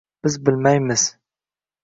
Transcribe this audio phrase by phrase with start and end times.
[0.27, 1.05] Biz bilmaymiz: